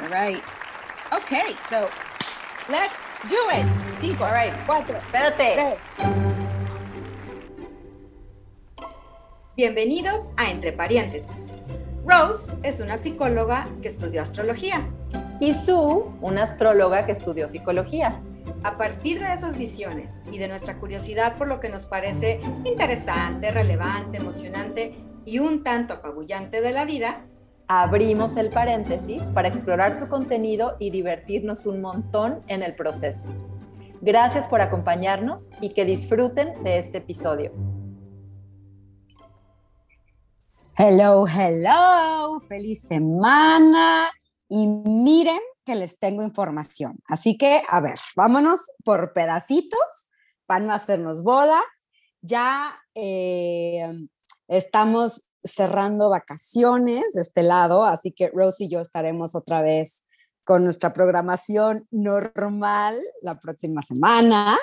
[0.00, 0.42] All right.
[1.12, 1.88] Okay, so
[2.70, 2.94] let's
[3.28, 3.66] do it.
[4.00, 4.24] Cinco.
[4.24, 4.52] All right.
[4.66, 4.96] Cuatro.
[4.96, 5.54] Espérate.
[5.54, 5.78] Tres.
[9.54, 11.52] Bienvenidos a Entre Paréntesis.
[12.06, 14.88] Rose es una psicóloga que estudió astrología.
[15.40, 18.20] Y Sue, una astróloga que estudió psicología.
[18.64, 23.50] A partir de esas visiones y de nuestra curiosidad por lo que nos parece interesante,
[23.50, 24.94] relevante, emocionante
[25.26, 27.26] y un tanto apabullante de la vida,
[27.68, 33.28] Abrimos el paréntesis para explorar su contenido y divertirnos un montón en el proceso.
[34.00, 37.52] Gracias por acompañarnos y que disfruten de este episodio.
[40.76, 44.10] Hello, hello, feliz semana.
[44.48, 46.98] Y miren que les tengo información.
[47.06, 50.08] Así que, a ver, vámonos por pedacitos
[50.46, 51.62] para no hacernos bolas.
[52.22, 53.88] Ya eh,
[54.48, 60.04] estamos cerrando vacaciones de este lado, así que Rose y yo estaremos otra vez
[60.44, 64.58] con nuestra programación normal la próxima semana.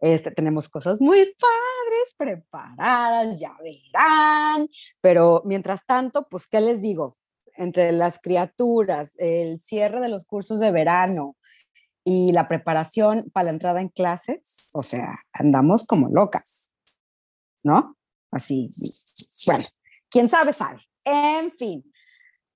[0.00, 4.66] Este, tenemos cosas muy padres preparadas, ya verán.
[5.00, 7.16] Pero mientras tanto, pues, ¿qué les digo?
[7.56, 11.36] Entre las criaturas, el cierre de los cursos de verano
[12.02, 16.72] y la preparación para la entrada en clases, o sea, andamos como locas,
[17.62, 17.98] ¿no?
[18.30, 18.70] Así,
[19.46, 19.64] bueno,
[20.10, 20.80] quién sabe, sabe.
[21.04, 21.84] En fin.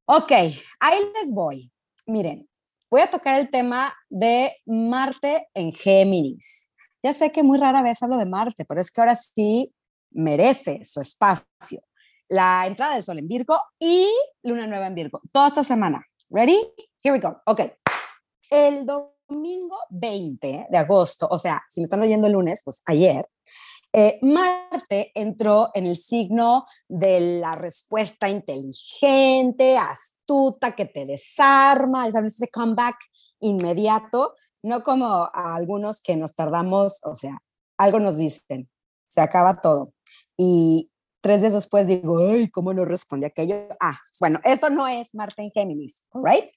[0.06, 1.72] Ok, ahí les voy.
[2.06, 2.48] Miren,
[2.90, 6.70] voy a tocar el tema de Marte en Géminis.
[7.02, 9.74] Ya sé que muy rara vez hablo de Marte, pero es que ahora sí
[10.10, 11.82] merece su espacio.
[12.28, 14.08] La entrada del Sol en Virgo y
[14.42, 16.04] Luna Nueva en Virgo, toda esta semana.
[16.30, 16.58] ¿Ready?
[17.02, 17.40] Here we go.
[17.46, 17.60] Ok.
[18.50, 23.28] El domingo 20 de agosto, o sea, si me están oyendo el lunes, pues ayer,
[23.96, 32.34] eh, Marte entró en el signo de la respuesta inteligente, astuta, que te desarma, ¿sabes?
[32.34, 32.96] ese comeback
[33.38, 34.34] inmediato,
[34.64, 37.38] no como a algunos que nos tardamos, o sea,
[37.78, 38.68] algo nos dicen,
[39.06, 39.92] se acaba todo.
[40.36, 40.90] Y
[41.20, 43.68] tres días después digo, ay, ¿cómo no responde aquello?
[43.78, 46.50] Ah, bueno, eso no es Marte en Géminis, ¿right?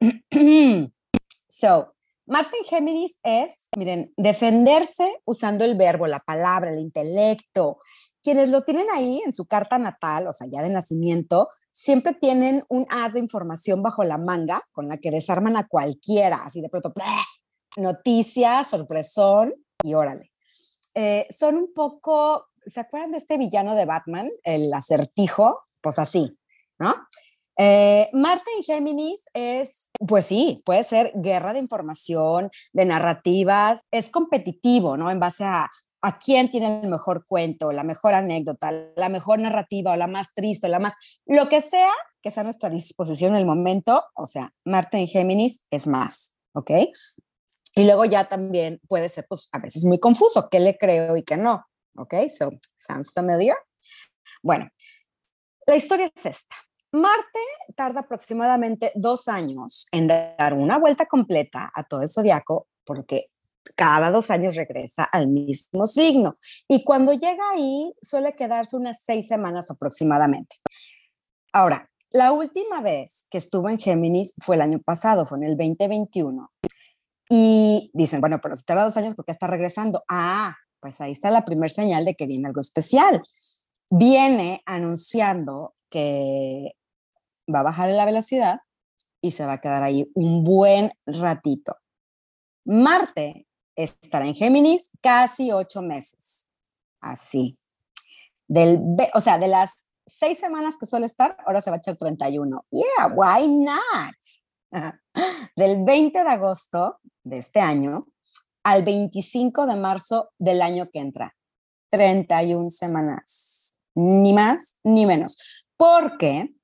[1.50, 1.95] so,
[2.26, 7.78] Marte en Géminis es, miren, defenderse usando el verbo, la palabra, el intelecto.
[8.20, 12.64] Quienes lo tienen ahí en su carta natal, o sea, ya de nacimiento, siempre tienen
[12.68, 16.68] un haz de información bajo la manga con la que desarman a cualquiera, así de
[16.68, 16.92] pronto,
[17.76, 19.54] noticia, sorpresón
[19.84, 20.32] y órale.
[20.94, 25.60] Eh, son un poco, ¿se acuerdan de este villano de Batman, el acertijo?
[25.80, 26.36] Pues así,
[26.80, 26.92] ¿no?
[27.58, 34.10] Eh, Marte en Géminis es, pues sí, puede ser guerra de información, de narrativas, es
[34.10, 35.10] competitivo, ¿no?
[35.10, 35.70] En base a,
[36.02, 40.34] a quién tiene el mejor cuento, la mejor anécdota, la mejor narrativa o la más
[40.34, 40.94] triste, o la más,
[41.24, 41.92] lo que sea
[42.26, 46.34] que sea a nuestra disposición en el momento, o sea, Marte en Géminis es más,
[46.54, 46.72] ¿ok?
[47.76, 51.22] Y luego ya también puede ser, pues, a veces muy confuso, qué le creo y
[51.22, 51.64] qué no,
[51.96, 52.14] ¿ok?
[52.28, 53.56] So, sounds familiar?
[54.42, 54.68] Bueno,
[55.66, 56.56] la historia es esta.
[56.96, 57.40] Marte
[57.74, 63.26] tarda aproximadamente dos años en dar una vuelta completa a todo el zodiaco, porque
[63.74, 66.36] cada dos años regresa al mismo signo.
[66.66, 70.56] Y cuando llega ahí, suele quedarse unas seis semanas aproximadamente.
[71.52, 75.56] Ahora, la última vez que estuvo en Géminis fue el año pasado, fue en el
[75.58, 76.50] 2021.
[77.28, 80.02] Y dicen, bueno, pero si tarda dos años, ¿por qué está regresando?
[80.08, 83.22] Ah, pues ahí está la primera señal de que viene algo especial.
[83.90, 86.75] Viene anunciando que
[87.52, 88.60] va a bajar la velocidad
[89.20, 91.76] y se va a quedar ahí un buen ratito.
[92.64, 93.46] Marte
[93.76, 96.48] estará en Géminis casi ocho meses.
[97.00, 97.58] Así.
[98.48, 98.80] Del,
[99.14, 102.64] o sea, de las seis semanas que suele estar, ahora se va a echar 31.
[102.70, 104.16] Yeah, why not?
[105.56, 108.06] Del 20 de agosto de este año
[108.64, 111.36] al 25 de marzo del año que entra.
[111.90, 113.76] 31 semanas.
[113.94, 115.38] Ni más ni menos.
[115.76, 116.55] Porque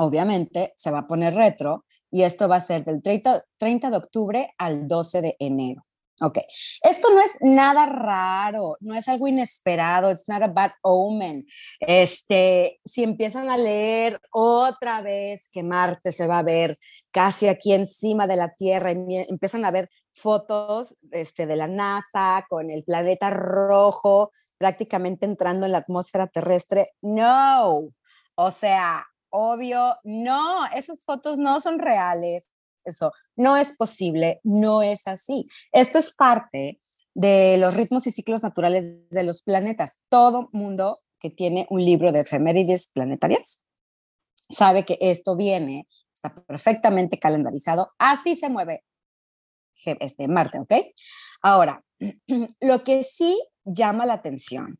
[0.00, 3.96] obviamente se va a poner retro y esto va a ser del 30, 30 de
[3.96, 5.84] octubre al 12 de enero.
[6.22, 6.38] Ok,
[6.82, 11.46] esto no es nada raro, no es algo inesperado, it's not a bad omen.
[11.78, 16.76] Este, si empiezan a leer otra vez que Marte se va a ver
[17.10, 22.44] casi aquí encima de la Tierra, y empiezan a ver fotos este, de la NASA
[22.50, 27.88] con el planeta rojo prácticamente entrando en la atmósfera terrestre, no,
[28.34, 32.48] o sea, obvio, no, esas fotos no son reales,
[32.84, 35.46] eso no es posible, no es así.
[35.72, 36.78] Esto es parte
[37.14, 40.02] de los ritmos y ciclos naturales de los planetas.
[40.08, 43.66] Todo mundo que tiene un libro de efemérides planetarias
[44.48, 48.84] sabe que esto viene está perfectamente calendarizado, así se mueve
[49.84, 50.72] este, Marte, ¿ok?
[51.42, 51.82] Ahora,
[52.60, 54.78] lo que sí llama la atención,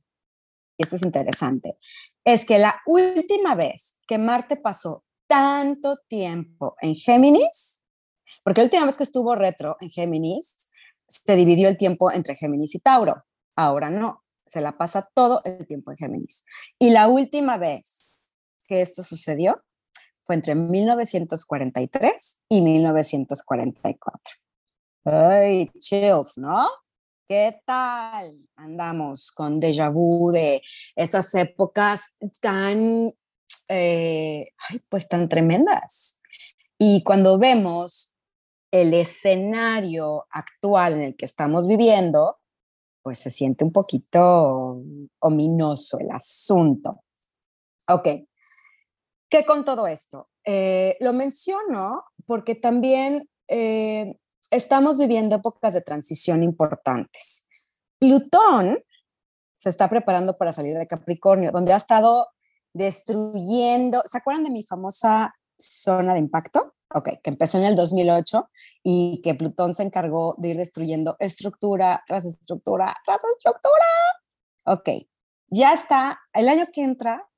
[0.77, 1.77] y esto es interesante,
[2.25, 7.83] es que la última vez que Marte pasó tanto tiempo en Géminis,
[8.43, 10.57] porque la última vez que estuvo retro en Géminis,
[11.07, 13.25] se dividió el tiempo entre Géminis y Tauro.
[13.57, 16.45] Ahora no, se la pasa todo el tiempo en Géminis.
[16.79, 18.11] Y la última vez
[18.67, 19.63] que esto sucedió
[20.25, 24.35] fue entre 1943 y 1944.
[25.05, 26.69] Ay, chills, ¿no?
[27.31, 28.41] ¿Qué tal?
[28.57, 30.63] Andamos con déjà vu de
[30.97, 33.13] esas épocas tan,
[33.69, 34.51] eh,
[34.89, 36.23] pues tan tremendas.
[36.77, 38.17] Y cuando vemos
[38.73, 42.41] el escenario actual en el que estamos viviendo,
[43.01, 44.83] pues se siente un poquito
[45.21, 47.05] ominoso el asunto.
[47.87, 48.09] Ok,
[49.29, 50.31] ¿qué con todo esto?
[50.45, 54.17] Eh, lo menciono porque también eh,
[54.51, 57.49] estamos viviendo épocas de transición importantes.
[57.99, 58.83] Plutón
[59.57, 62.29] se está preparando para salir de Capricornio, donde ha estado
[62.73, 66.75] destruyendo, ¿se acuerdan de mi famosa zona de impacto?
[66.93, 68.51] Ok, que empezó en el 2008
[68.83, 73.85] y que Plutón se encargó de ir destruyendo estructura tras estructura tras estructura.
[74.67, 74.89] Ok,
[75.49, 77.29] ya está, el año que entra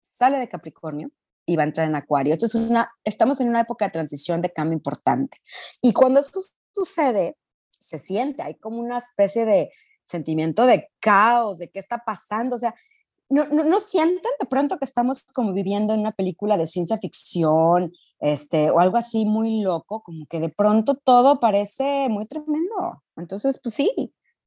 [0.00, 1.10] sale de Capricornio
[1.44, 2.32] y va a entrar en Acuario.
[2.32, 5.38] Esto es una, estamos en una época de transición, de cambio importante.
[5.80, 6.40] Y cuando eso
[6.76, 7.36] sucede,
[7.70, 9.70] se siente, hay como una especie de
[10.04, 12.74] sentimiento de caos, de qué está pasando, o sea,
[13.28, 16.96] no, no, no, sienten de pronto que estamos como viviendo en una película de ciencia
[16.98, 23.02] ficción, este, o algo así muy loco, como que de pronto todo parece muy tremendo.
[23.16, 23.90] Entonces, pues sí,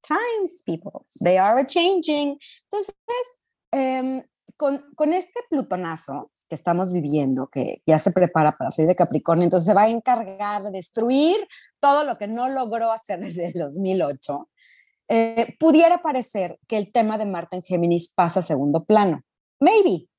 [0.02, 2.40] times, people, they are changing.
[2.64, 2.96] Entonces,
[3.74, 4.26] eh,
[4.60, 9.66] con, este plutonazo que estamos viviendo, que ya se prepara para salir de Capricornio, entonces
[9.66, 11.38] se va a encargar de destruir
[11.80, 14.50] todo lo que no logró hacer desde el 2008,
[15.08, 19.22] eh, pudiera parecer que el tema de Marte en Géminis pasa a segundo plano.
[19.62, 20.10] Maybe,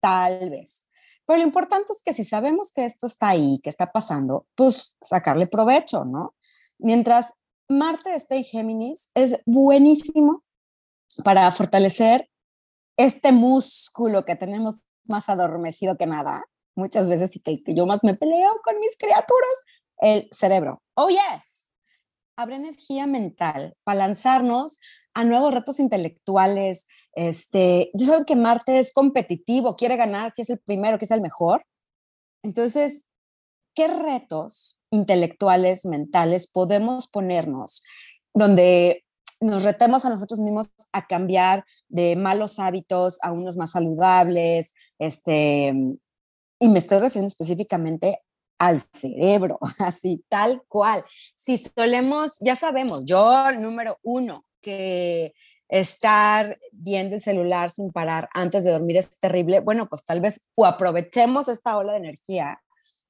[0.00, 0.86] tal vez.
[1.24, 4.98] Pero lo importante es que si sabemos que esto está ahí, que está pasando, pues
[5.00, 6.34] sacarle provecho, ¿no?
[6.78, 7.32] Mientras
[7.68, 10.44] Marte esté en Géminis, es buenísimo
[11.24, 12.28] para fortalecer
[13.04, 16.44] este músculo que tenemos más adormecido que nada,
[16.76, 19.64] muchas veces y que, yo más me peleo con mis criaturas,
[19.98, 20.82] el cerebro.
[20.94, 21.70] Oh, yes.
[22.36, 24.80] Habrá energía mental para lanzarnos
[25.14, 26.86] a nuevos retos intelectuales.
[27.14, 31.10] Este, ya saben que Marte es competitivo, quiere ganar, que es el primero, que es
[31.10, 31.64] el mejor.
[32.42, 33.06] Entonces,
[33.74, 37.82] ¿qué retos intelectuales, mentales podemos ponernos
[38.34, 39.04] donde
[39.42, 45.74] nos retemos a nosotros mismos a cambiar de malos hábitos a unos más saludables, este,
[46.58, 48.20] y me estoy refiriendo específicamente
[48.58, 51.04] al cerebro, así tal cual.
[51.34, 55.34] Si solemos, ya sabemos, yo número uno, que
[55.68, 60.46] estar viendo el celular sin parar antes de dormir es terrible, bueno, pues tal vez
[60.54, 62.60] o aprovechemos esta ola de energía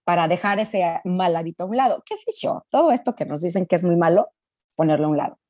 [0.04, 2.02] para dejar ese mal hábito a un lado.
[2.06, 2.64] ¿Qué sé yo?
[2.70, 4.30] Todo esto que nos dicen que es muy malo,
[4.76, 5.41] ponerlo a un lado.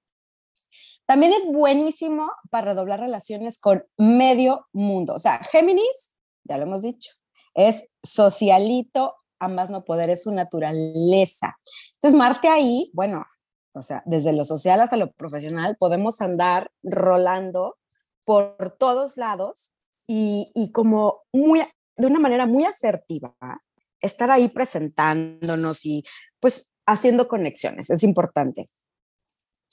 [1.12, 5.12] También es buenísimo para redoblar relaciones con medio mundo.
[5.12, 7.12] O sea, Géminis, ya lo hemos dicho,
[7.52, 11.58] es socialito, a más no poder, es su naturaleza.
[11.96, 13.26] Entonces, Marte ahí, bueno,
[13.74, 17.76] o sea, desde lo social hasta lo profesional, podemos andar rolando
[18.24, 19.74] por todos lados
[20.08, 21.60] y, y como muy,
[21.98, 23.36] de una manera muy asertiva,
[24.00, 26.04] estar ahí presentándonos y
[26.40, 28.64] pues haciendo conexiones, es importante.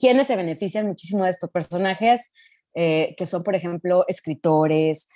[0.00, 2.32] ¿Quiénes se benefician muchísimo de estos personajes?
[2.74, 5.08] Eh, que son, por ejemplo, escritores,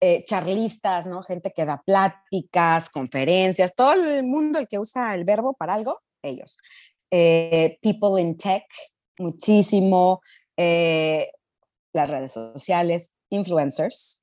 [0.00, 1.22] eh, charlistas, ¿no?
[1.22, 6.00] Gente que da pláticas, conferencias, todo el mundo el que usa el verbo para algo,
[6.22, 6.58] ellos.
[7.10, 8.64] Eh, people in tech,
[9.18, 10.20] muchísimo.
[11.94, 14.22] las redes sociales, influencers,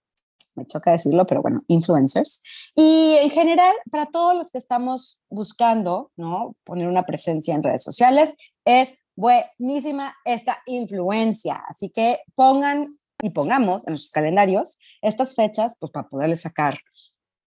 [0.55, 2.43] me choca decirlo, pero bueno, influencers.
[2.75, 6.55] Y en general, para todos los que estamos buscando, ¿no?
[6.63, 8.35] Poner una presencia en redes sociales,
[8.65, 11.63] es buenísima esta influencia.
[11.67, 12.85] Así que pongan
[13.21, 16.77] y pongamos en sus calendarios estas fechas pues, para poderles sacar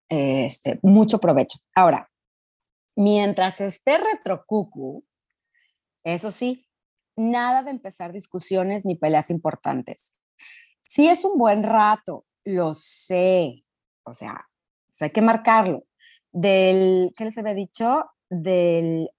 [0.09, 1.59] este, mucho provecho.
[1.75, 2.11] Ahora,
[2.97, 5.05] mientras esté retrocucu,
[6.05, 6.67] eso sí,
[7.17, 10.17] nada de empezar discusiones ni peleas importantes.
[10.89, 13.65] Si es un buen rato, lo sé,
[14.05, 14.49] o sea,
[15.01, 15.85] hay que marcarlo.
[16.33, 18.05] Del, ¿qué les había dicho?
[18.31, 19.11] Del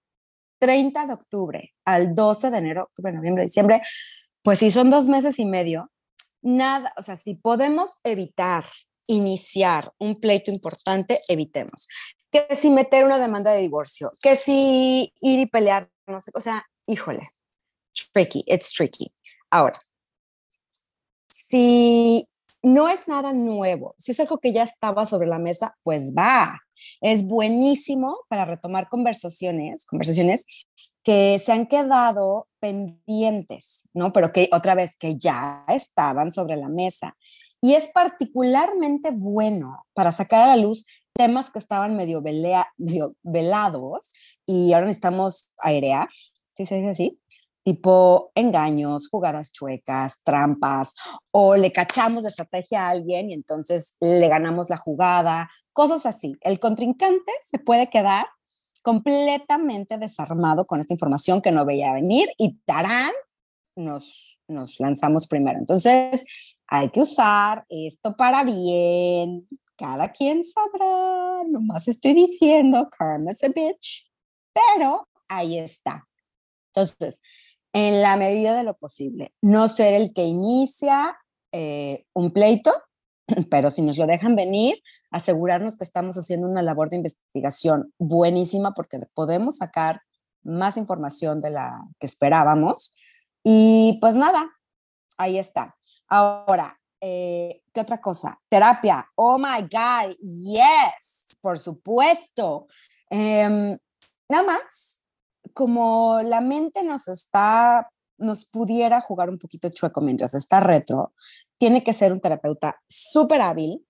[0.60, 3.82] 30 de octubre al 12 de enero, octubre, noviembre, diciembre,
[4.44, 5.92] pues si son dos meses y medio,
[6.42, 8.66] nada, o sea, si podemos evitar
[9.08, 11.88] iniciar un pleito importante, evitemos.
[12.32, 16.42] que si meter una demanda de divorcio, que si ir y pelear, no sé, o
[16.42, 17.28] sea, híjole,
[18.14, 19.12] tricky, it's tricky.
[19.50, 19.74] Ahora,
[21.28, 22.28] si
[22.62, 26.60] no es nada nuevo, si es algo que ya estaba sobre la mesa, pues va.
[27.02, 30.46] Es buenísimo para retomar conversaciones, conversaciones
[31.04, 34.12] que se han quedado pendientes, ¿no?
[34.12, 37.16] Pero que otra vez que ya estaban sobre la mesa.
[37.62, 44.14] Y es particularmente bueno para sacar a la luz temas que estaban medio, medio velados
[44.46, 46.08] y ahora necesitamos airear,
[46.54, 47.20] ¿sí se dice así?
[47.70, 50.96] Tipo engaños, jugadas chuecas, trampas,
[51.30, 56.36] o le cachamos de estrategia a alguien y entonces le ganamos la jugada, cosas así.
[56.42, 58.26] El contrincante se puede quedar
[58.82, 63.12] completamente desarmado con esta información que no veía venir y tarán,
[63.76, 65.60] nos, nos lanzamos primero.
[65.60, 66.26] Entonces,
[66.66, 69.48] hay que usar esto para bien.
[69.78, 74.10] Cada quien sabrá, nomás estoy diciendo, karma a bitch,
[74.54, 76.08] pero ahí está.
[76.74, 77.22] Entonces,
[77.74, 81.18] en la medida de lo posible, no ser el que inicia
[81.52, 82.74] eh, un pleito,
[83.50, 88.74] pero si nos lo dejan venir, asegurarnos que estamos haciendo una labor de investigación buenísima
[88.74, 90.02] porque podemos sacar
[90.44, 92.96] más información de la que esperábamos.
[93.44, 94.52] Y pues nada,
[95.18, 95.76] ahí está.
[96.08, 98.40] Ahora, eh, ¿qué otra cosa?
[98.50, 99.08] Terapia.
[99.16, 102.68] Oh my God, yes, por supuesto.
[103.10, 103.78] Em,
[104.28, 105.04] nada más,
[105.54, 111.14] como la mente nos está, nos pudiera jugar un poquito chueco mientras está retro,
[111.58, 113.86] tiene que ser un terapeuta súper hábil,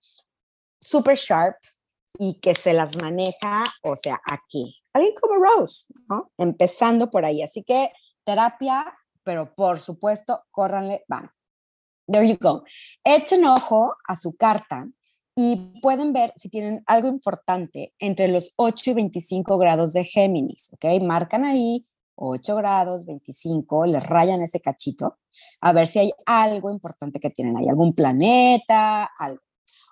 [0.82, 1.58] súper sharp
[2.18, 4.76] y que se las maneja, o sea, aquí.
[4.94, 6.32] Alguien como Rose, ¿no?
[6.38, 7.42] Empezando por ahí.
[7.42, 7.92] Así que
[8.26, 11.30] terapia, pero por supuesto, córranle, van.
[12.08, 12.64] There you go.
[13.04, 14.88] Echen ojo a su carta
[15.42, 20.74] y pueden ver si tienen algo importante entre los 8 y 25 grados de Géminis,
[20.74, 21.02] ¿ok?
[21.02, 25.20] Marcan ahí 8 grados, 25, les rayan ese cachito,
[25.62, 29.10] a ver si hay algo importante que tienen ahí, algún planeta.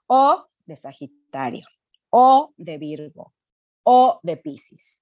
[0.07, 1.65] O de Sagitario,
[2.09, 3.33] o de Virgo,
[3.83, 5.01] o de Pisces.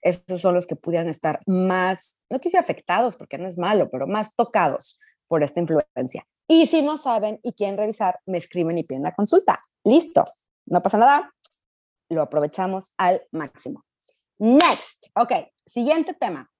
[0.00, 4.06] Estos son los que pudieran estar más, no quise afectados porque no es malo, pero
[4.06, 4.98] más tocados
[5.28, 6.26] por esta influencia.
[6.52, 9.60] Y si no saben y quieren revisar, me escriben y piden la consulta.
[9.84, 10.24] Listo,
[10.66, 11.32] no pasa nada,
[12.08, 13.84] lo aprovechamos al máximo.
[14.38, 15.32] Next, ok,
[15.64, 16.50] siguiente tema.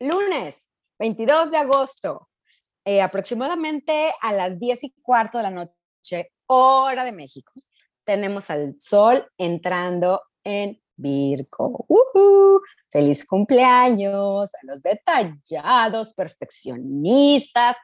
[0.00, 2.28] Lunes 22 de agosto,
[2.84, 7.54] eh, aproximadamente a las 10 y cuarto de la noche, hora de México,
[8.04, 11.86] tenemos al sol entrando en Virgo.
[12.90, 17.76] Feliz cumpleaños a los detallados, perfeccionistas,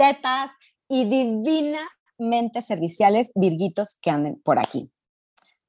[0.00, 0.52] estetas
[0.88, 4.90] y divinamente serviciales virguitos que anden por aquí.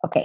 [0.01, 0.17] Ok.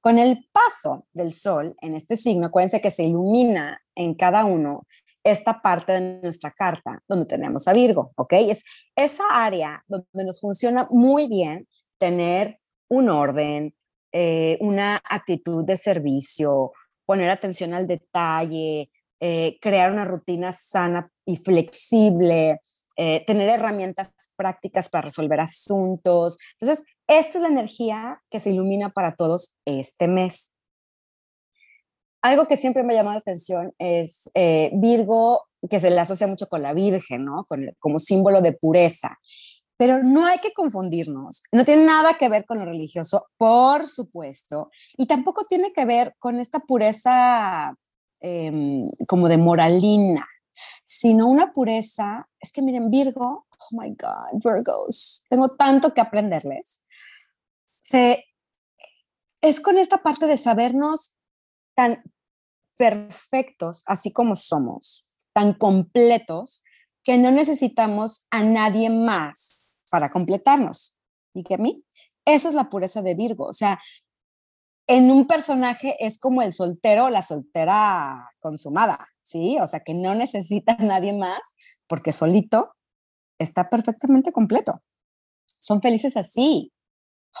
[0.00, 4.86] Con el paso del sol en este signo, acuérdense que se ilumina en cada uno
[5.22, 8.32] esta parte de nuestra carta donde tenemos a Virgo, ¿ok?
[8.32, 8.64] Es
[8.96, 11.68] esa área donde nos funciona muy bien
[11.98, 12.58] tener
[12.88, 13.74] un orden,
[14.12, 16.72] eh, una actitud de servicio,
[17.04, 22.58] poner atención al detalle, eh, crear una rutina sana y flexible,
[23.02, 26.38] eh, tener herramientas prácticas para resolver asuntos.
[26.60, 30.54] Entonces, esta es la energía que se ilumina para todos este mes.
[32.22, 34.30] Algo que siempre me ha llamado la atención es
[34.74, 37.46] Virgo, que se le asocia mucho con la Virgen, ¿no?
[37.78, 39.18] como símbolo de pureza.
[39.80, 41.42] Pero no hay que confundirnos.
[41.52, 44.70] No tiene nada que ver con lo religioso, por supuesto.
[44.98, 47.74] Y tampoco tiene que ver con esta pureza
[48.20, 50.28] em, como de moralina,
[50.84, 52.28] sino una pureza.
[52.40, 56.84] Es que miren, Virgo, oh my God, Virgos, tengo tanto que aprenderles.
[57.82, 58.24] Se,
[59.40, 61.16] es con esta parte de sabernos
[61.74, 62.02] tan
[62.76, 66.64] perfectos, así como somos, tan completos,
[67.02, 70.98] que no necesitamos a nadie más para completarnos.
[71.34, 71.84] Y que a mí,
[72.24, 73.46] esa es la pureza de Virgo.
[73.46, 73.80] O sea,
[74.86, 79.58] en un personaje es como el soltero la soltera consumada, ¿sí?
[79.60, 81.40] O sea, que no necesita a nadie más
[81.86, 82.74] porque solito
[83.38, 84.82] está perfectamente completo.
[85.58, 86.72] Son felices así.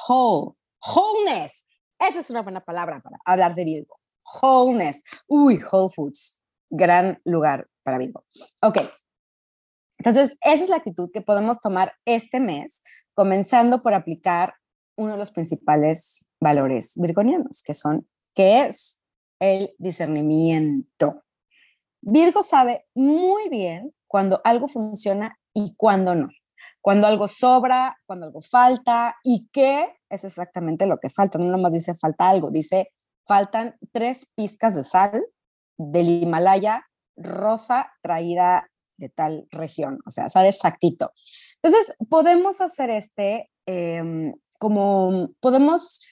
[0.08, 0.52] Whole,
[0.94, 1.66] wholeness.
[1.98, 3.98] Esa es una buena palabra para hablar de Virgo.
[4.42, 5.02] Wholeness.
[5.26, 6.40] Uy, Whole Foods.
[6.70, 8.24] Gran lugar para Virgo.
[8.62, 8.78] Ok,
[10.00, 12.82] entonces, esa es la actitud que podemos tomar este mes,
[13.12, 14.54] comenzando por aplicar
[14.96, 19.02] uno de los principales valores virgonianos, que son, que es
[19.40, 21.22] el discernimiento.
[22.00, 26.28] Virgo sabe muy bien cuando algo funciona y cuando no.
[26.80, 31.38] Cuando algo sobra, cuando algo falta y qué es exactamente lo que falta.
[31.38, 32.92] No nomás dice falta algo, dice
[33.26, 35.24] faltan tres pizcas de sal
[35.78, 36.84] del Himalaya
[37.16, 41.12] rosa traída de tal región, o sea, sabe exactito.
[41.62, 46.02] Entonces, podemos hacer este, em, como podemos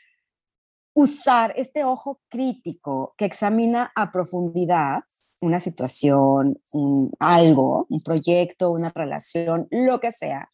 [0.94, 5.02] usar este ojo crítico que examina a profundidad
[5.40, 6.60] una situación,
[7.18, 10.50] algo, un proyecto, una relación, lo que sea,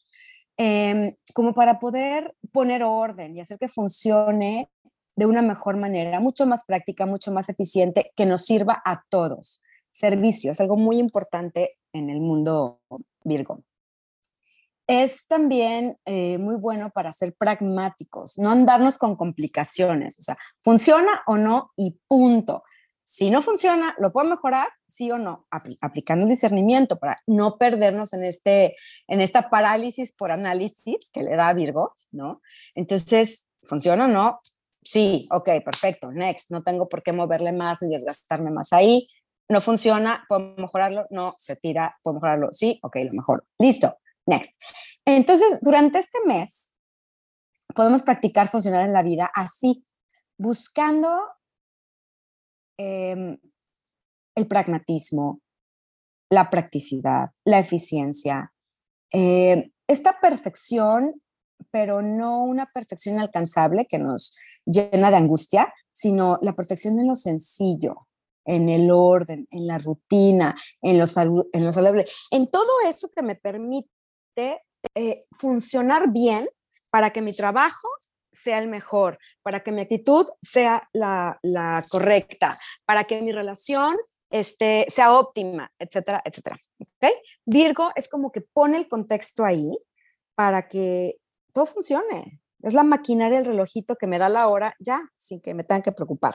[0.56, 4.70] em, como para poder poner orden y hacer que funcione
[5.16, 9.62] de una mejor manera, mucho más práctica, mucho más eficiente, que nos sirva a todos.
[9.90, 12.80] Servicio es algo muy importante en el mundo
[13.22, 13.62] Virgo.
[14.86, 21.22] Es también eh, muy bueno para ser pragmáticos, no andarnos con complicaciones, o sea, funciona
[21.26, 22.64] o no y punto.
[23.04, 24.68] Si no funciona, ¿lo puedo mejorar?
[24.86, 25.46] Sí o no,
[25.80, 31.36] aplicando el discernimiento para no perdernos en, este, en esta parálisis por análisis que le
[31.36, 32.40] da Virgo, ¿no?
[32.74, 34.40] Entonces, ¿funciona o no?
[34.82, 39.08] Sí, ok, perfecto, next, no tengo por qué moverle más ni desgastarme más ahí.
[39.50, 41.06] No funciona, ¿puedo mejorarlo?
[41.10, 42.48] No, se tira, ¿puedo mejorarlo?
[42.52, 43.46] Sí, ok, lo mejor.
[43.58, 44.54] Listo, next.
[45.04, 46.74] Entonces, durante este mes,
[47.74, 49.84] podemos practicar funcionar en la vida así,
[50.38, 51.18] buscando
[52.76, 53.38] Em,
[54.36, 55.40] el pragmatismo,
[56.30, 58.52] la practicidad, la eficiencia,
[59.12, 61.22] eh, esta perfección,
[61.70, 67.14] pero no una perfección alcanzable que nos llena de angustia, sino la perfección en lo
[67.14, 68.08] sencillo,
[68.44, 73.94] en el orden, en la rutina, en lo, saludable, en todo eso que me permite
[74.96, 76.48] eh, funcionar bien
[76.90, 77.88] para que mi trabajo
[78.44, 81.38] sea el mejor, para que mi actitud sea la,
[81.90, 82.50] correcta,
[82.84, 83.96] para que mi relación
[84.30, 86.58] este, sea óptima, etcétera, etcétera.
[87.46, 89.70] Virgo es como que pone el contexto ahí
[90.34, 91.16] para que
[91.52, 92.40] todo funcione.
[92.62, 95.82] Es la maquinaria del relojito que me da la hora ya, sin que me tengan
[95.82, 96.34] que preocupar.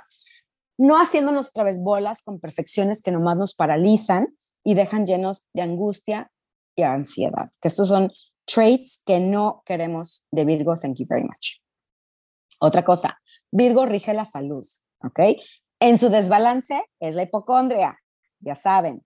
[0.77, 5.61] No haciéndonos otra vez bolas con perfecciones que nomás nos paralizan y dejan llenos de
[5.61, 6.31] angustia
[6.75, 8.11] y ansiedad, que estos son
[8.45, 10.77] traits que no queremos de Virgo.
[10.77, 11.61] Thank you very much.
[12.59, 13.19] Otra cosa,
[13.51, 14.65] Virgo rige la salud,
[15.01, 15.19] ¿ok?
[15.79, 17.97] En su desbalance es la hipocondria,
[18.39, 19.03] ya saben.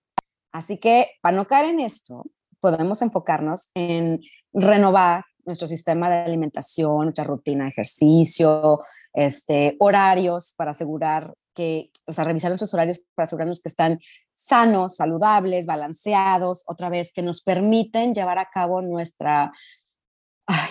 [0.52, 2.24] Así que para no caer en esto,
[2.60, 4.20] podemos enfocarnos en
[4.52, 8.80] renovar nuestro sistema de alimentación, nuestra rutina de ejercicio,
[9.12, 14.00] este, horarios para asegurar que, o sea, revisar nuestros horarios para asegurarnos que están
[14.32, 19.52] sanos, saludables, balanceados, otra vez, que nos permiten llevar a cabo nuestra,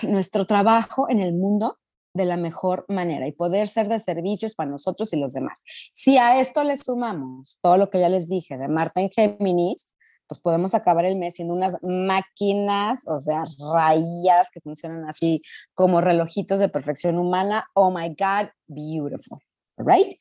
[0.02, 1.78] nuestro trabajo en el mundo
[2.14, 5.58] de la mejor manera y poder ser de servicios para nosotros y los demás.
[5.94, 9.94] Si a esto le sumamos todo lo que ya les dije de Marta en Géminis,
[10.26, 15.42] pues podemos acabar el mes siendo unas máquinas, o sea, rayas que funcionan así
[15.74, 17.66] como relojitos de perfección humana.
[17.74, 19.38] Oh my God, beautiful.
[19.76, 20.16] Right?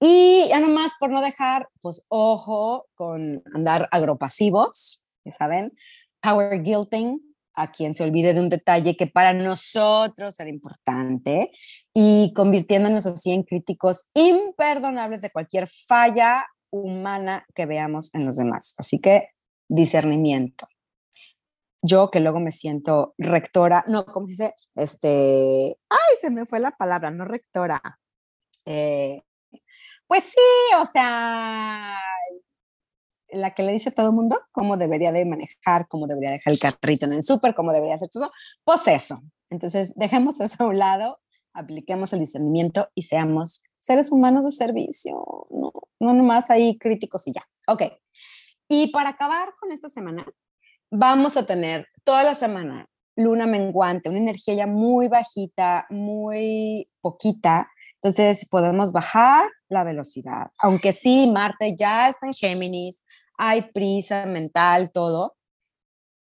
[0.00, 5.72] Y ya nomás por no dejar, pues ojo con andar agropasivos, ya saben,
[6.20, 7.20] power guilting,
[7.54, 11.50] a quien se olvide de un detalle que para nosotros era importante
[11.92, 18.74] y convirtiéndonos así en críticos imperdonables de cualquier falla humana que veamos en los demás.
[18.76, 19.28] Así que
[19.68, 20.66] discernimiento.
[21.82, 24.54] Yo que luego me siento rectora, no, ¿cómo se dice?
[24.74, 27.80] Este, ay, se me fue la palabra, no rectora.
[28.64, 29.20] Eh,
[30.06, 31.98] pues sí, o sea,
[33.34, 36.52] la que le dice a todo el mundo cómo debería de manejar, cómo debería dejar
[36.52, 38.30] el carrito en el súper, cómo debería hacer todo,
[38.64, 39.22] pues eso.
[39.50, 41.20] Entonces, dejemos eso a un lado,
[41.52, 47.32] apliquemos el discernimiento y seamos seres humanos de servicio, no, no nomás ahí críticos y
[47.32, 47.46] ya.
[47.68, 47.82] Ok.
[48.68, 50.26] Y para acabar con esta semana,
[50.90, 57.68] vamos a tener toda la semana luna menguante, una energía ya muy bajita, muy poquita.
[57.96, 60.50] Entonces podemos bajar la velocidad.
[60.58, 63.04] Aunque sí, Marte ya está en Géminis,
[63.36, 65.36] hay prisa mental, todo,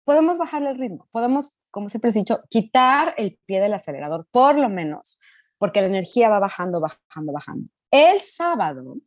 [0.05, 4.57] podemos bajarle el ritmo, podemos, como siempre he dicho, quitar el pie del acelerador, por
[4.57, 5.19] lo menos,
[5.57, 7.69] porque la energía va bajando, bajando, bajando.
[7.91, 8.97] El sábado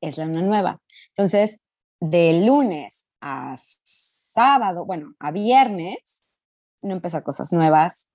[0.00, 0.82] es la luna nueva.
[1.08, 1.64] Entonces,
[2.00, 6.26] de lunes a sábado, bueno, a viernes,
[6.82, 8.10] no empezar cosas nuevas,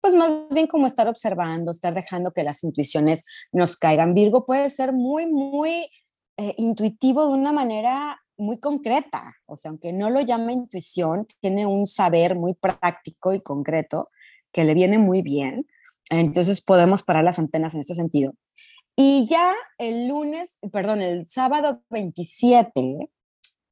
[0.00, 4.14] pues más bien como estar observando, estar dejando que las intuiciones nos caigan.
[4.14, 5.90] Virgo puede ser muy, muy
[6.38, 11.66] eh, intuitivo de una manera muy concreta, o sea, aunque no lo llame intuición, tiene
[11.66, 14.08] un saber muy práctico y concreto
[14.52, 15.66] que le viene muy bien.
[16.08, 18.32] Entonces podemos parar las antenas en este sentido.
[18.96, 23.10] Y ya el lunes, perdón, el sábado 27,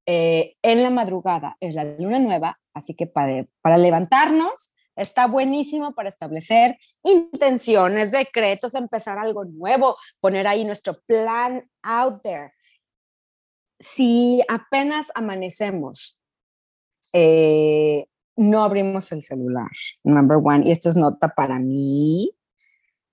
[0.07, 5.95] eh, en la madrugada, es la luna nueva, Así que para, para levantarnos, está buenísimo
[5.95, 12.53] para establecer intenciones, decretos, empezar algo nuevo, poner ahí nuestro plan out there.
[13.79, 16.21] Si apenas amanecemos,
[17.13, 19.71] eh, no abrimos el celular,
[20.05, 22.31] number one, y esto es nota para mí,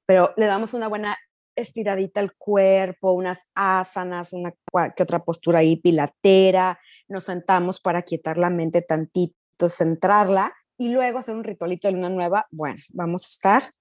[0.05, 1.17] pero le damos una buena
[1.55, 4.53] estiradita al cuerpo, unas asanas, una
[4.95, 11.19] que otra postura ahí pilatera, nos sentamos para quietar la mente tantito, centrarla y luego
[11.19, 12.47] hacer un ritualito de luna nueva.
[12.51, 13.73] Bueno, vamos a estar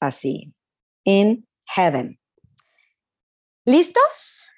[0.00, 0.52] así,
[1.04, 2.18] in heaven.
[3.64, 4.50] ¿Listos?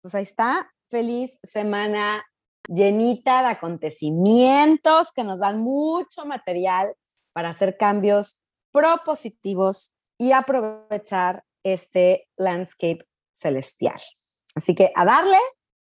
[0.00, 0.73] Pues ahí está.
[0.88, 2.24] Feliz semana
[2.68, 6.94] llenita de acontecimientos que nos dan mucho material
[7.32, 8.42] para hacer cambios
[8.72, 14.00] propositivos y aprovechar este landscape celestial.
[14.54, 15.38] Así que a darle,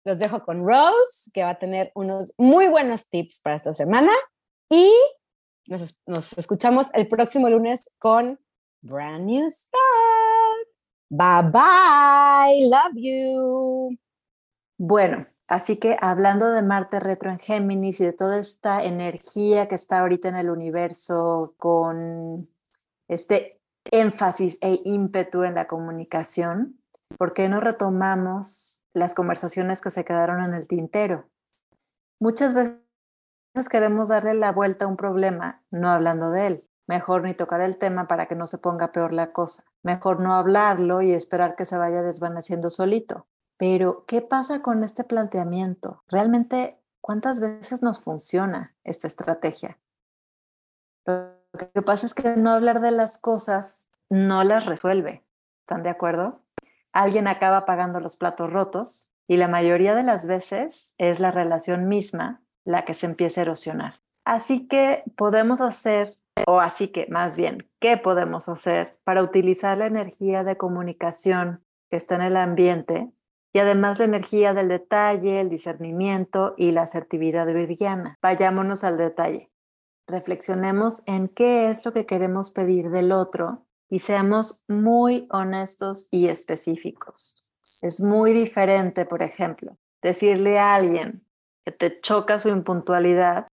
[0.04, 4.12] los dejo con Rose, que va a tener unos muy buenos tips para esta semana.
[4.70, 4.92] Y
[5.68, 8.40] nos, nos escuchamos el próximo lunes con
[8.82, 10.68] Brand New Start.
[11.10, 12.68] Bye bye.
[12.68, 14.05] Love you.
[14.78, 19.76] Bueno, así que hablando de Marte retro en Géminis y de toda esta energía que
[19.76, 22.50] está ahorita en el universo con
[23.08, 23.62] este
[23.92, 26.80] énfasis e ímpetu en la comunicación,
[27.18, 31.30] ¿por qué no retomamos las conversaciones que se quedaron en el tintero?
[32.20, 36.64] Muchas veces queremos darle la vuelta a un problema no hablando de él.
[36.88, 39.64] Mejor ni tocar el tema para que no se ponga peor la cosa.
[39.84, 43.26] Mejor no hablarlo y esperar que se vaya desvaneciendo solito.
[43.58, 46.04] Pero, ¿qué pasa con este planteamiento?
[46.08, 49.78] ¿Realmente cuántas veces nos funciona esta estrategia?
[51.06, 55.24] Lo que pasa es que no hablar de las cosas no las resuelve.
[55.62, 56.42] ¿Están de acuerdo?
[56.92, 61.88] Alguien acaba pagando los platos rotos y la mayoría de las veces es la relación
[61.88, 64.02] misma la que se empieza a erosionar.
[64.26, 69.86] Así que podemos hacer, o así que más bien, ¿qué podemos hacer para utilizar la
[69.86, 73.12] energía de comunicación que está en el ambiente
[73.56, 78.18] y además la energía del detalle, el discernimiento y la asertividad virgiana?
[78.22, 79.50] Vayámonos al detalle
[80.08, 86.28] reflexionemos en qué es lo que queremos pedir del otro y seamos muy honestos y
[86.28, 87.44] específicos.
[87.82, 91.26] Es muy diferente, por ejemplo, decirle a alguien
[91.66, 93.48] que te choca su impuntualidad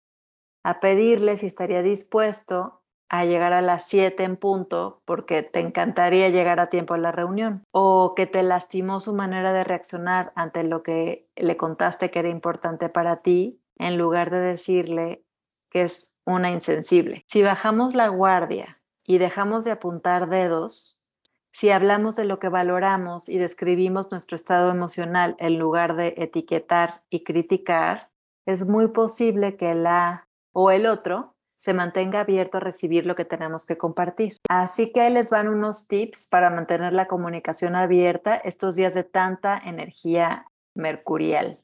[0.63, 2.78] a pedirle si estaría dispuesto
[3.09, 7.11] a llegar a las 7 en punto porque te encantaría llegar a tiempo a la
[7.11, 12.19] reunión o que te lastimó su manera de reaccionar ante lo que le contaste que
[12.19, 15.23] era importante para ti en lugar de decirle
[15.71, 17.25] que es una insensible.
[17.27, 21.03] Si bajamos la guardia y dejamos de apuntar dedos,
[21.51, 27.01] si hablamos de lo que valoramos y describimos nuestro estado emocional en lugar de etiquetar
[27.09, 28.09] y criticar,
[28.45, 33.25] es muy posible que la o el otro se mantenga abierto a recibir lo que
[33.25, 34.37] tenemos que compartir.
[34.49, 39.61] Así que les van unos tips para mantener la comunicación abierta estos días de tanta
[39.63, 41.59] energía mercurial.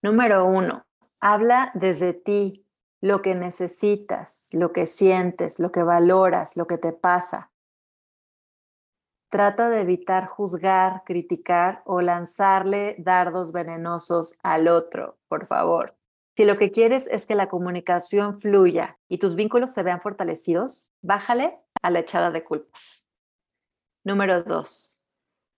[0.00, 0.84] Número uno,
[1.24, 2.66] Habla desde ti
[3.00, 7.52] lo que necesitas, lo que sientes, lo que valoras, lo que te pasa.
[9.30, 15.94] Trata de evitar juzgar, criticar o lanzarle dardos venenosos al otro, por favor.
[16.36, 20.94] Si lo que quieres es que la comunicación fluya y tus vínculos se vean fortalecidos,
[21.02, 23.06] bájale a la echada de culpas.
[24.04, 25.00] Número dos,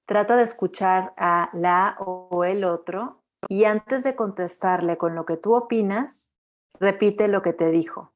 [0.06, 5.36] trata de escuchar a la o el otro y antes de contestarle con lo que
[5.36, 6.30] tú opinas,
[6.80, 8.12] repite lo que te dijo.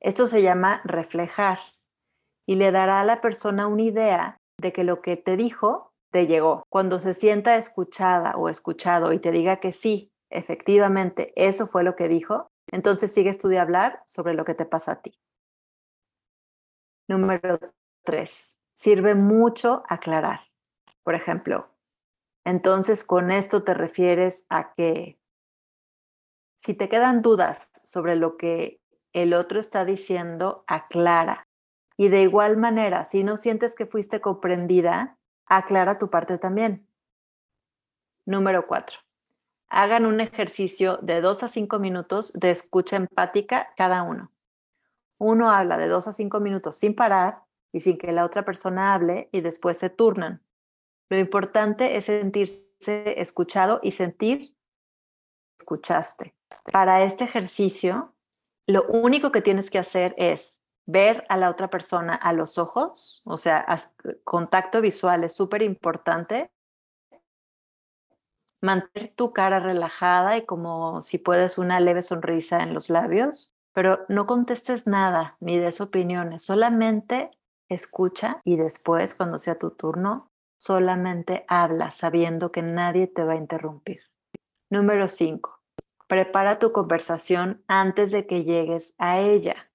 [0.00, 1.58] Esto se llama reflejar
[2.46, 6.26] y le dará a la persona una idea de que lo que te dijo te
[6.26, 6.62] llegó.
[6.68, 11.96] Cuando se sienta escuchada o escuchado y te diga que sí, efectivamente, eso fue lo
[11.96, 15.18] que dijo, entonces sigues tú de hablar sobre lo que te pasa a ti.
[17.08, 17.58] Número
[18.02, 20.40] tres, sirve mucho aclarar.
[21.02, 21.74] Por ejemplo,
[22.44, 25.18] entonces, con esto te refieres a que
[26.58, 28.80] si te quedan dudas sobre lo que
[29.12, 31.46] el otro está diciendo, aclara.
[31.96, 36.86] Y de igual manera, si no sientes que fuiste comprendida, aclara tu parte también.
[38.26, 39.03] Número cuatro.
[39.68, 44.30] Hagan un ejercicio de dos a cinco minutos de escucha empática cada uno.
[45.18, 48.94] Uno habla de dos a cinco minutos sin parar y sin que la otra persona
[48.94, 50.42] hable y después se turnan.
[51.08, 52.64] Lo importante es sentirse
[53.20, 54.54] escuchado y sentir
[55.58, 56.34] escuchaste.
[56.72, 58.14] Para este ejercicio,
[58.66, 63.22] lo único que tienes que hacer es ver a la otra persona a los ojos,
[63.24, 63.66] o sea,
[64.24, 66.50] contacto visual es súper importante.
[68.64, 74.00] Mantener tu cara relajada y como si puedes una leve sonrisa en los labios, pero
[74.08, 77.30] no contestes nada ni des opiniones, solamente
[77.68, 83.36] escucha y después, cuando sea tu turno, solamente habla sabiendo que nadie te va a
[83.36, 84.00] interrumpir.
[84.70, 85.60] Número 5.
[86.06, 89.70] Prepara tu conversación antes de que llegues a ella.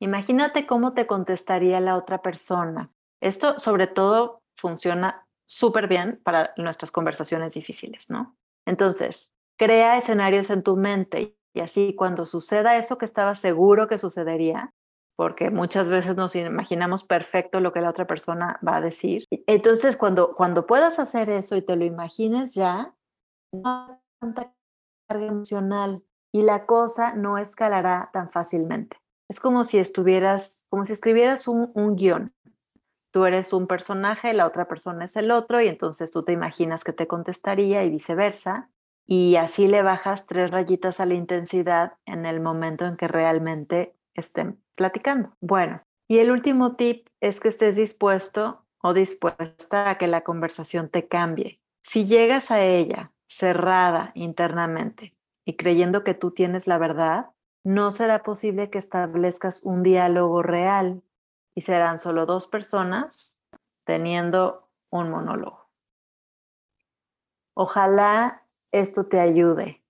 [0.00, 2.90] Imagínate cómo te contestaría la otra persona.
[3.20, 8.36] Esto sobre todo funciona súper bien para nuestras conversaciones difíciles, ¿no?
[8.66, 13.98] Entonces, crea escenarios en tu mente y así cuando suceda eso que estaba seguro que
[13.98, 14.74] sucedería,
[15.16, 19.24] porque muchas veces nos imaginamos perfecto lo que la otra persona va a decir.
[19.46, 22.94] Entonces, cuando, cuando puedas hacer eso y te lo imagines ya,
[23.52, 24.54] no tanta
[25.08, 28.98] carga emocional y la cosa no escalará tan fácilmente.
[29.30, 32.32] Es como si estuvieras, como si escribieras un, un guion.
[33.18, 36.84] Tú eres un personaje, la otra persona es el otro, y entonces tú te imaginas
[36.84, 38.70] que te contestaría y viceversa.
[39.08, 43.96] Y así le bajas tres rayitas a la intensidad en el momento en que realmente
[44.14, 45.32] estén platicando.
[45.40, 50.88] Bueno, y el último tip es que estés dispuesto o dispuesta a que la conversación
[50.88, 51.58] te cambie.
[51.82, 57.30] Si llegas a ella cerrada internamente y creyendo que tú tienes la verdad,
[57.64, 61.02] no será posible que establezcas un diálogo real
[61.58, 63.42] y serán solo dos personas
[63.82, 65.68] teniendo un monólogo.
[67.52, 69.82] Ojalá esto te ayude.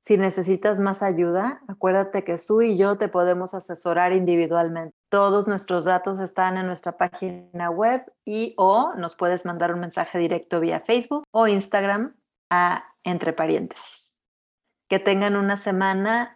[0.00, 4.94] Si necesitas más ayuda, acuérdate que Su y yo te podemos asesorar individualmente.
[5.08, 10.18] Todos nuestros datos están en nuestra página web y o nos puedes mandar un mensaje
[10.18, 12.14] directo vía Facebook o Instagram
[12.50, 14.12] a Entre Paréntesis.
[14.90, 16.35] Que tengan una semana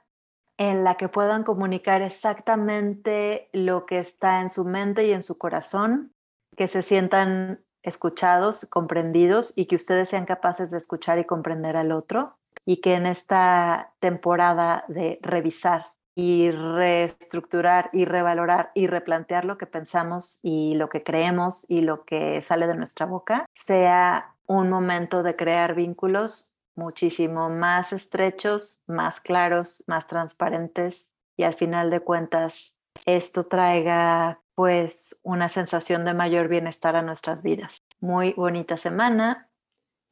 [0.61, 5.39] en la que puedan comunicar exactamente lo que está en su mente y en su
[5.39, 6.13] corazón,
[6.55, 11.93] que se sientan escuchados, comprendidos y que ustedes sean capaces de escuchar y comprender al
[11.93, 19.57] otro y que en esta temporada de revisar y reestructurar y revalorar y replantear lo
[19.57, 24.69] que pensamos y lo que creemos y lo que sale de nuestra boca sea un
[24.69, 32.01] momento de crear vínculos muchísimo más estrechos, más claros, más transparentes y al final de
[32.01, 37.83] cuentas esto traiga pues una sensación de mayor bienestar a nuestras vidas.
[38.01, 39.49] Muy bonita semana.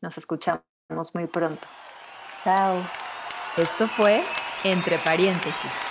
[0.01, 0.63] Nos escuchamos
[1.15, 1.67] muy pronto.
[2.43, 2.77] Chao.
[3.57, 4.23] Esto fue
[4.65, 5.88] Entre Paréntesis.